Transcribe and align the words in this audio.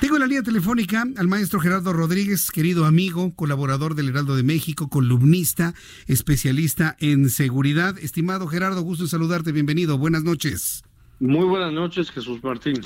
Tengo 0.00 0.14
en 0.14 0.20
la 0.20 0.26
línea 0.28 0.44
telefónica 0.44 1.04
al 1.16 1.26
maestro 1.26 1.58
Gerardo 1.58 1.92
Rodríguez, 1.92 2.52
querido 2.52 2.84
amigo, 2.84 3.34
colaborador 3.34 3.96
del 3.96 4.10
Heraldo 4.10 4.36
de 4.36 4.44
México, 4.44 4.88
columnista, 4.88 5.74
especialista 6.06 6.96
en 7.00 7.30
seguridad. 7.30 7.98
Estimado 7.98 8.46
Gerardo, 8.46 8.82
gusto 8.82 9.04
en 9.04 9.08
saludarte, 9.08 9.50
bienvenido, 9.50 9.98
buenas 9.98 10.22
noches. 10.22 10.84
Muy 11.18 11.44
buenas 11.46 11.72
noches, 11.72 12.12
Jesús 12.12 12.44
Martín. 12.44 12.80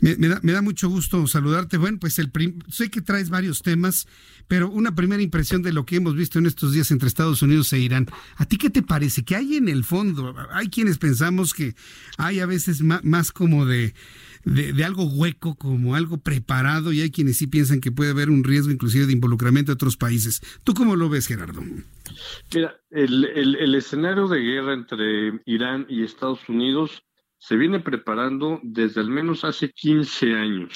Me, 0.00 0.16
da, 0.52 0.62
mucho 0.62 0.88
gusto 0.88 1.24
saludarte. 1.28 1.76
Bueno, 1.76 1.98
pues 2.00 2.18
el 2.18 2.32
sé 2.68 2.90
que 2.90 3.02
traes 3.02 3.30
varios 3.30 3.62
temas, 3.62 4.08
pero 4.48 4.68
una 4.68 4.96
primera 4.96 5.22
impresión 5.22 5.62
de 5.62 5.72
lo 5.72 5.86
que 5.86 5.96
hemos 5.96 6.16
visto 6.16 6.40
en 6.40 6.46
estos 6.46 6.72
días 6.72 6.90
entre 6.90 7.06
Estados 7.06 7.40
Unidos 7.40 7.72
e 7.72 7.78
Irán. 7.78 8.08
¿A 8.36 8.46
ti 8.46 8.56
qué 8.56 8.68
te 8.68 8.82
parece? 8.82 9.22
¿Qué 9.22 9.36
hay 9.36 9.58
en 9.58 9.68
el 9.68 9.84
fondo? 9.84 10.34
Hay 10.50 10.70
quienes 10.70 10.98
pensamos 10.98 11.54
que 11.54 11.76
hay 12.18 12.40
a 12.40 12.46
veces 12.46 12.82
más 12.82 13.30
como 13.30 13.64
de 13.64 13.94
de, 14.44 14.84
algo 14.84 15.04
hueco 15.04 15.54
como 15.54 15.94
algo 15.94 16.18
preparado 16.18 16.92
y 16.92 17.00
hay 17.00 17.10
quienes 17.10 17.38
sí 17.38 17.46
piensan 17.46 17.80
que 17.80 17.92
puede 17.92 18.10
haber 18.10 18.30
un 18.30 18.44
riesgo 18.44 18.72
inclusive 18.72 19.06
de 19.06 19.12
involucramiento 19.12 19.72
de 19.72 19.74
otros 19.74 19.96
países. 19.96 20.40
¿Tú 20.64 20.74
cómo 20.74 20.96
lo 20.96 21.08
ves, 21.08 21.26
Gerardo? 21.26 21.62
Mira, 22.54 22.76
el, 22.90 23.24
el, 23.24 23.74
escenario 23.74 24.28
de 24.28 24.40
guerra 24.40 24.74
entre 24.74 25.40
Irán 25.46 25.86
y 25.88 26.02
Estados 26.02 26.48
Unidos 26.48 27.02
se 27.38 27.56
viene 27.56 27.80
preparando 27.80 28.60
desde 28.62 29.00
al 29.00 29.10
menos 29.10 29.44
hace 29.44 29.70
15 29.70 30.34
años. 30.34 30.72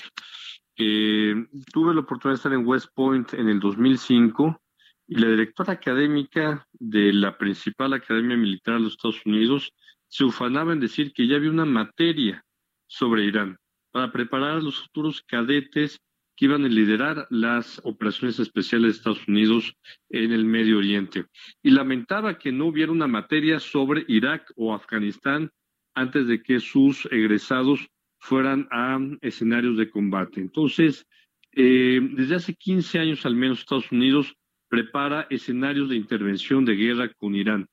tuve 0.77 1.95
la 1.95 2.01
oportunidad 2.01 2.35
de 2.35 2.37
estar 2.37 2.53
en 2.53 2.67
West 2.67 2.89
Point 2.95 3.35
en 3.35 3.49
el 3.49 3.61
2005 3.61 4.61
y 5.09 5.17
la 5.17 5.29
directora 5.29 5.75
académica 5.75 6.67
de 6.73 7.13
la 7.13 7.39
principal 7.39 7.93
academia 7.93 8.37
militar 8.37 8.75
de 8.75 8.81
los 8.81 8.93
Estados 8.93 9.25
Unidos 9.25 9.73
se 10.09 10.25
ufanaba 10.25 10.73
en 10.73 10.81
decir 10.81 11.13
que 11.13 11.27
ya 11.27 11.37
había 11.37 11.51
una 11.51 11.65
materia 11.65 12.46
sobre 12.87 13.25
Irán 13.25 13.59
para 13.97 14.13
preparar 14.13 14.59
a 14.59 14.61
los 14.61 14.83
futuros 14.83 15.23
cadetes 15.23 15.99
que 16.37 16.45
iban 16.45 16.67
a 16.67 16.69
liderar 16.69 17.27
las 17.31 17.81
operaciones 17.83 18.39
especiales 18.39 18.93
de 18.93 18.99
Estados 18.99 19.27
Unidos 19.27 19.75
en 20.11 20.33
el 20.33 20.45
Medio 20.45 20.77
Oriente. 20.77 21.25
Y 21.63 21.71
lamentaba 21.71 22.39
que 22.39 22.53
no 22.53 22.67
hubiera 22.67 22.93
una 22.93 23.07
materia 23.07 23.59
sobre 23.59 24.05
Irak 24.09 24.53
o 24.55 24.75
Afganistán 24.75 25.51
antes 25.95 26.27
de 26.27 26.43
que 26.43 26.61
sus 26.61 27.07
egresados 27.07 27.89
fueran 28.19 28.69
a 28.71 28.99
escenarios 29.23 29.79
de 29.79 29.89
combate. 29.89 30.41
Entonces, 30.43 31.07
eh, 31.53 32.01
desde 32.03 32.35
hace 32.35 32.55
15 32.55 32.99
años 32.99 33.25
al 33.25 33.35
menos 33.35 33.61
Estados 33.61 33.91
Unidos 33.91 34.35
prepara 34.69 35.27
escenarios 35.31 35.89
de 35.89 35.97
intervención 35.97 36.67
de 36.67 36.75
guerra 36.75 37.11
con 37.15 37.35
Irán. 37.35 37.67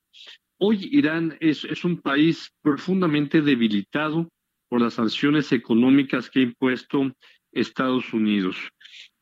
Hoy 0.58 0.88
Irán 0.90 1.36
es, 1.40 1.64
es 1.64 1.84
un 1.84 2.00
país 2.00 2.50
profundamente 2.62 3.42
debilitado 3.42 4.30
por 4.74 4.82
las 4.82 4.94
sanciones 4.94 5.52
económicas 5.52 6.28
que 6.28 6.40
ha 6.40 6.42
impuesto 6.42 7.14
Estados 7.52 8.12
Unidos. 8.12 8.56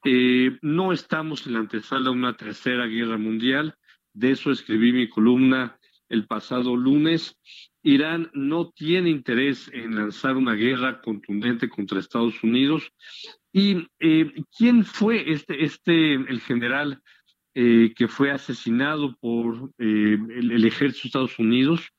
Eh, 0.03 0.56
no 0.62 0.95
estamos 0.95 1.47
en 1.47 1.53
la 1.53 1.58
antesala 1.58 2.05
de 2.05 2.17
una 2.17 2.34
tercera 2.39 2.86
guerra 2.86 3.19
mundial, 3.19 3.75
de 4.14 4.30
eso 4.30 4.51
escribí 4.51 4.95
mi 4.95 5.11
columna 5.11 5.79
el 6.08 6.27
pasado 6.27 6.74
lunes. 6.74 7.39
Irán 7.83 8.30
no 8.33 8.70
tiene 8.70 9.11
interés 9.11 9.68
en 9.74 9.95
lanzar 9.95 10.39
una 10.39 10.55
guerra 10.55 11.02
contundente 11.02 11.69
contra 11.69 12.01
Estados 12.01 12.42
Unidos. 12.42 12.90
¿Y 13.52 13.86
eh, 14.01 14.33
quién 14.57 14.86
fue 14.86 15.30
este, 15.30 15.67
este, 15.67 16.14
el 16.14 16.40
general 16.40 17.02
eh, 17.52 17.92
que 17.95 18.08
fue 18.08 18.30
asesinado 18.30 19.14
por 19.20 19.70
el, 19.77 20.64
ejército 20.64 21.02
de 21.02 21.08
Estados 21.08 21.39
Unidos? 21.39 21.90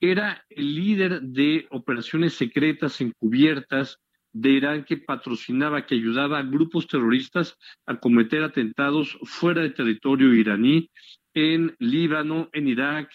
Era 0.00 0.44
el 0.48 0.74
líder 0.74 1.22
de 1.22 1.66
operaciones 1.70 2.34
secretas 2.34 3.00
encubiertas 3.00 3.98
de 4.32 4.50
Irán 4.50 4.84
que 4.84 4.98
patrocinaba, 4.98 5.86
que 5.86 5.94
ayudaba 5.94 6.38
a 6.38 6.42
grupos 6.42 6.86
terroristas 6.86 7.56
a 7.86 7.98
cometer 7.98 8.42
atentados 8.42 9.18
fuera 9.22 9.62
de 9.62 9.70
territorio 9.70 10.34
iraní 10.34 10.90
en 11.34 11.74
Líbano, 11.78 12.48
en 12.52 12.68
Irak, 12.68 13.10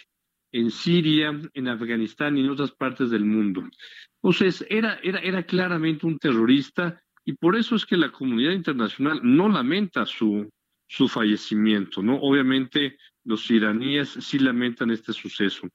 en 0.51 0.69
Siria, 0.69 1.39
en 1.53 1.67
Afganistán 1.67 2.37
y 2.37 2.41
en 2.41 2.49
otras 2.49 2.71
partes 2.71 3.09
del 3.09 3.25
mundo. 3.25 3.63
Entonces, 4.21 4.65
era, 4.69 4.99
era, 5.03 5.19
era 5.19 5.43
claramente 5.43 6.05
un 6.05 6.17
terrorista 6.17 7.01
y 7.25 7.33
por 7.33 7.55
eso 7.55 7.75
es 7.75 7.85
que 7.85 7.97
la 7.97 8.11
comunidad 8.11 8.51
internacional 8.51 9.19
no 9.23 9.49
lamenta 9.49 10.05
su, 10.05 10.49
su 10.95 11.07
fallecimiento, 11.07 12.03
¿no? 12.03 12.17
Obviamente 12.17 12.97
los 13.23 13.49
iraníes 13.49 14.09
sí 14.09 14.37
lamentan 14.37 14.91
este 14.91 15.11
suceso. 15.11 15.67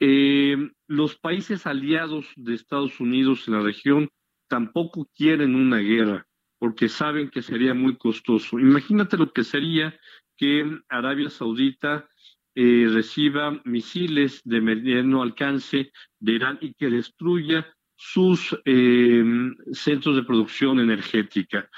Eh, 0.00 0.56
los 0.88 1.16
países 1.16 1.64
aliados 1.64 2.26
de 2.34 2.54
Estados 2.54 2.98
Unidos 2.98 3.46
en 3.46 3.54
la 3.54 3.60
región 3.60 4.08
tampoco 4.48 5.08
quieren 5.14 5.54
una 5.54 5.78
guerra 5.78 6.26
porque 6.58 6.88
saben 6.88 7.30
que 7.30 7.40
sería 7.40 7.72
muy 7.72 7.96
costoso. 7.96 8.58
Imagínate 8.58 9.16
lo 9.16 9.32
que 9.32 9.44
sería 9.44 9.96
que 10.36 10.64
Arabia 10.88 11.30
Saudita 11.30 12.08
eh, 12.56 12.88
reciba 12.90 13.60
misiles 13.64 14.40
de 14.44 14.60
mediano 14.60 15.22
alcance 15.22 15.92
de 16.18 16.32
Irán 16.32 16.58
y 16.60 16.74
que 16.74 16.90
destruya 16.90 17.72
sus 17.94 18.58
eh, 18.64 19.22
centros 19.72 20.16
de 20.16 20.24
producción 20.24 20.80
energética. 20.80 21.70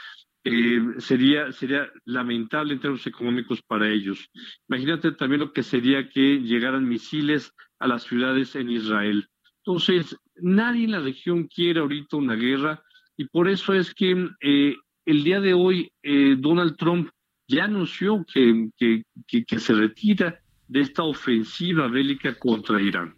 Eh, 0.47 0.79
sería, 0.99 1.51
sería 1.53 1.91
lamentable 2.05 2.75
en 2.75 2.81
términos 2.81 3.07
económicos 3.07 3.63
para 3.63 3.89
ellos. 3.89 4.29
Imagínate 4.69 5.13
también 5.13 5.41
lo 5.41 5.53
que 5.53 5.63
sería 5.63 6.09
que 6.09 6.41
llegaran 6.41 6.87
misiles 6.87 7.53
a 7.79 7.87
las 7.87 8.03
ciudades 8.03 8.55
en 8.55 8.71
Israel. 8.71 9.27
Entonces, 9.59 10.15
nadie 10.37 10.85
en 10.85 10.93
la 10.93 11.01
región 11.01 11.49
quiere 11.49 11.81
ahorita 11.81 12.19
una 12.19 12.35
guerra 12.35 12.83
y 13.17 13.25
por 13.27 13.49
eso 13.49 13.73
es 13.73 13.95
que 13.95 14.29
eh, 14.43 14.77
el 15.07 15.25
día 15.25 15.41
de 15.41 15.55
hoy 15.55 15.91
eh, 16.03 16.37
Donald 16.39 16.77
Trump 16.77 17.09
ya 17.49 17.65
anunció 17.65 18.25
que, 18.33 18.69
que, 18.77 19.05
que 19.45 19.59
se 19.59 19.73
retira 19.73 20.39
de 20.69 20.81
esta 20.81 21.03
ofensiva 21.05 21.89
bélica 21.89 22.39
contra 22.39 22.81
Irán. 22.81 23.15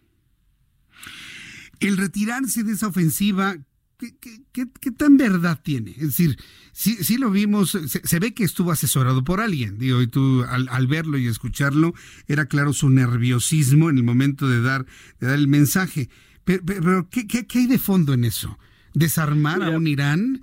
El 1.80 1.96
retirarse 1.96 2.62
de 2.62 2.72
esa 2.72 2.88
ofensiva, 2.88 3.56
¿Qué, 3.98 4.90
tan 4.92 5.16
verdad 5.16 5.58
tiene? 5.62 5.92
Es 5.92 6.16
decir, 6.16 6.38
sí, 6.72 7.16
lo 7.16 7.30
vimos, 7.30 7.78
se, 7.86 8.18
ve 8.18 8.34
que 8.34 8.44
estuvo 8.44 8.70
asesorado 8.70 9.24
por 9.24 9.40
alguien, 9.40 9.78
digo, 9.78 10.02
y 10.02 10.06
tú 10.06 10.44
al, 10.44 10.86
verlo 10.86 11.16
y 11.16 11.26
escucharlo, 11.26 11.94
era 12.28 12.44
claro 12.44 12.74
su 12.74 12.90
nerviosismo 12.90 13.88
en 13.88 13.96
el 13.96 14.04
momento 14.04 14.48
de 14.48 14.60
dar, 14.60 14.84
de 15.18 15.28
dar 15.28 15.38
el 15.38 15.48
mensaje. 15.48 16.10
Pero, 16.44 17.08
¿qué, 17.10 17.46
hay 17.54 17.66
de 17.66 17.78
fondo 17.78 18.12
en 18.12 18.24
eso? 18.24 18.58
¿Desarmar 18.92 19.62
a 19.62 19.70
un 19.70 19.86
Irán 19.86 20.42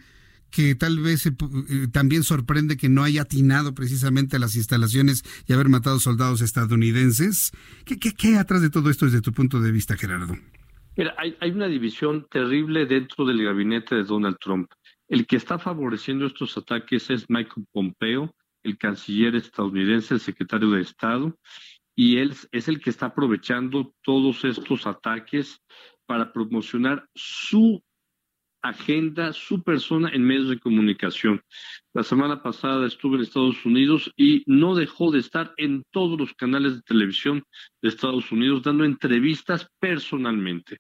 que 0.50 0.75
tal 0.75 1.00
vez 1.00 1.25
eh, 1.25 1.31
también 1.92 2.24
sorprende 2.24 2.78
que 2.78 2.90
no 2.90 3.03
haya 3.03 3.24
atinado 3.24 3.74
precisamente 3.75 4.36
a 4.36 4.40
las 4.40 4.56
instalaciones 4.56 5.24
y 5.47 5.53
haber 5.53 5.69
matado 5.69 6.00
soldados 6.00 6.42
estadounidenses? 6.42 7.52
¿Qué, 7.86 8.00
qué 8.00 8.28
hay 8.28 8.36
atrás 8.36 8.62
de 8.62 8.72
todo 8.72 8.90
esto 8.90 9.06
desde 9.06 9.22
tu 9.22 9.31
punto 9.31 9.62
de 9.62 9.72
vista, 9.72 9.96
Gerardo? 9.96 10.38
Mira, 10.96 11.16
hay, 11.18 11.50
una 11.50 11.68
división 11.68 12.28
terrible 12.30 12.86
dentro 12.86 13.26
del 13.26 13.44
gabinete 13.44 13.96
de 13.96 14.04
Donald 14.04 14.38
Trump. 14.40 14.72
El 15.07 15.25
que 15.25 15.38
está 15.38 15.57
favoreciendo 15.57 16.28
estos 16.28 16.56
ataques 16.56 17.10
es 17.10 17.30
Michael 17.30 17.66
Pompeo, 17.72 18.36
el 18.62 18.78
canciller 18.78 19.36
estadounidense, 19.36 20.13
el 20.13 20.19
secretario 20.19 20.69
de 20.69 20.81
Estado, 20.81 21.36
y 21.95 22.18
él 22.18 22.36
es 22.51 22.68
el 22.68 22.80
que 22.80 22.92
está 22.92 23.07
aprovechando 23.07 23.94
todos 24.04 24.45
estos 24.45 24.86
ataques 24.86 25.62
para 26.06 26.31
promocionar 26.31 27.07
su 27.16 27.84
agenda, 28.63 29.33
su 29.33 29.62
persona 29.62 30.10
en 30.10 30.24
medios 30.24 30.50
de 30.50 30.60
comunicación. 30.60 31.42
La 31.94 32.01
semana 32.01 32.42
pasada 32.42 32.88
estuve 32.88 33.18
en 33.18 33.24
Estados 33.24 33.63
Unidos 33.65 34.12
y 34.18 34.44
no 34.48 34.74
dejó 34.74 35.12
de 35.12 35.19
estar 35.19 35.54
en 35.57 35.83
todos 35.92 36.19
los 36.19 36.33
canales 36.33 36.75
de 36.75 36.81
televisión 36.81 37.44
de 37.81 37.89
Estados 37.89 38.31
Unidos 38.31 38.63
dando 38.63 38.86
entrevistas 38.86 39.68
personalmente. 39.80 40.77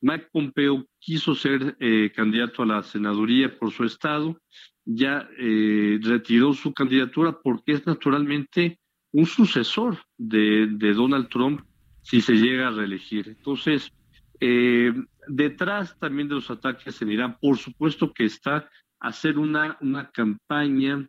Mike 0.00 0.28
Pompeo 0.32 0.86
quiso 0.98 1.34
ser 1.34 1.76
eh, 1.78 2.10
candidato 2.14 2.62
a 2.62 2.66
la 2.66 2.82
senaduría 2.82 3.56
por 3.56 3.70
su 3.70 3.84
estado, 3.84 4.40
ya 4.84 5.28
eh, 5.38 5.98
retiró 6.02 6.54
su 6.54 6.72
candidatura 6.72 7.38
porque 7.42 7.72
es 7.72 7.86
naturalmente 7.86 8.80
un 9.12 9.26
sucesor 9.26 9.98
de, 10.16 10.68
de 10.70 10.94
Donald 10.94 11.28
Trump 11.28 11.60
si 12.02 12.20
se 12.20 12.34
llega 12.34 12.68
a 12.68 12.70
reelegir. 12.70 13.28
Entonces, 13.28 13.92
eh, 14.40 14.92
detrás 15.26 15.98
también 15.98 16.28
de 16.28 16.36
los 16.36 16.50
ataques 16.50 17.00
en 17.02 17.12
Irán, 17.12 17.36
por 17.40 17.58
supuesto 17.58 18.12
que 18.12 18.24
está 18.24 18.68
hacer 19.00 19.38
una, 19.38 19.76
una 19.80 20.10
campaña 20.10 21.06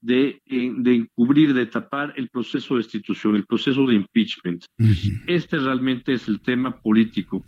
de, 0.00 0.40
eh, 0.46 0.72
de, 0.76 0.94
encubrir, 0.94 1.52
de 1.54 1.66
tapar 1.66 2.14
el 2.16 2.28
proceso 2.28 2.74
de 2.74 2.82
destitución, 2.82 3.36
el 3.36 3.46
proceso 3.46 3.86
de 3.86 3.94
impeachment. 3.94 4.64
Este 5.26 5.58
realmente 5.58 6.14
es 6.14 6.28
el 6.28 6.40
tema 6.40 6.80
político. 6.80 7.44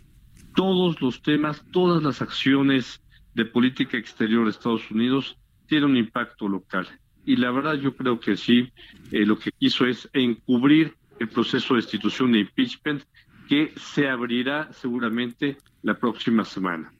Todos 0.55 1.01
los 1.01 1.21
temas, 1.21 1.65
todas 1.71 2.03
las 2.03 2.21
acciones 2.21 3.01
de 3.33 3.45
política 3.45 3.97
exterior 3.97 4.45
de 4.45 4.51
Estados 4.51 4.89
Unidos 4.91 5.37
tienen 5.67 5.91
un 5.91 5.97
impacto 5.97 6.47
local. 6.47 6.87
Y 7.25 7.37
la 7.37 7.51
verdad 7.51 7.75
yo 7.75 7.95
creo 7.95 8.19
que 8.19 8.37
sí, 8.37 8.69
eh, 9.11 9.25
lo 9.25 9.39
que 9.39 9.51
quiso 9.51 9.85
es 9.85 10.09
encubrir 10.13 10.93
el 11.19 11.29
proceso 11.29 11.73
de 11.73 11.81
destitución 11.81 12.33
de 12.33 12.39
impeachment 12.39 13.03
que 13.47 13.73
se 13.77 14.07
abrirá 14.07 14.69
seguramente 14.73 15.57
la 15.81 15.97
próxima 15.97 16.45
semana. 16.45 16.91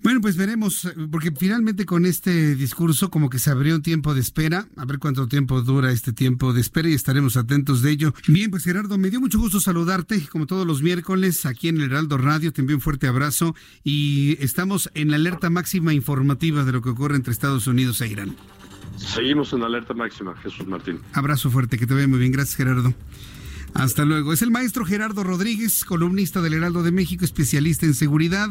Bueno, 0.00 0.20
pues 0.20 0.36
veremos, 0.36 0.88
porque 1.10 1.32
finalmente 1.32 1.84
con 1.84 2.06
este 2.06 2.54
discurso 2.54 3.10
como 3.10 3.28
que 3.28 3.40
se 3.40 3.50
abrió 3.50 3.74
un 3.74 3.82
tiempo 3.82 4.14
de 4.14 4.20
espera, 4.20 4.68
a 4.76 4.84
ver 4.84 5.00
cuánto 5.00 5.26
tiempo 5.26 5.60
dura 5.62 5.90
este 5.90 6.12
tiempo 6.12 6.52
de 6.52 6.60
espera 6.60 6.88
y 6.88 6.94
estaremos 6.94 7.36
atentos 7.36 7.82
de 7.82 7.90
ello. 7.90 8.14
Bien, 8.28 8.50
pues 8.50 8.62
Gerardo, 8.62 8.96
me 8.96 9.10
dio 9.10 9.20
mucho 9.20 9.40
gusto 9.40 9.58
saludarte, 9.58 10.24
como 10.28 10.46
todos 10.46 10.64
los 10.64 10.82
miércoles, 10.82 11.44
aquí 11.46 11.66
en 11.68 11.78
el 11.78 11.84
Heraldo 11.84 12.16
Radio, 12.16 12.52
te 12.52 12.60
envío 12.60 12.76
un 12.76 12.80
fuerte 12.80 13.08
abrazo 13.08 13.56
y 13.82 14.36
estamos 14.38 14.88
en 14.94 15.10
la 15.10 15.16
alerta 15.16 15.50
máxima 15.50 15.92
informativa 15.92 16.64
de 16.64 16.72
lo 16.72 16.80
que 16.80 16.90
ocurre 16.90 17.16
entre 17.16 17.32
Estados 17.32 17.66
Unidos 17.66 18.00
e 18.00 18.06
Irán. 18.06 18.36
Seguimos 18.96 19.52
en 19.52 19.64
alerta 19.64 19.94
máxima, 19.94 20.36
Jesús 20.36 20.66
Martín. 20.68 21.00
Abrazo 21.12 21.50
fuerte, 21.50 21.76
que 21.76 21.86
te 21.88 21.94
vea 21.94 22.06
muy 22.06 22.20
bien, 22.20 22.30
gracias 22.30 22.56
Gerardo. 22.56 22.94
Hasta 23.78 24.04
luego. 24.04 24.32
Es 24.32 24.42
el 24.42 24.50
maestro 24.50 24.84
Gerardo 24.84 25.22
Rodríguez, 25.22 25.84
columnista 25.84 26.42
del 26.42 26.54
Heraldo 26.54 26.82
de 26.82 26.90
México, 26.90 27.24
especialista 27.24 27.86
en 27.86 27.94
seguridad. 27.94 28.50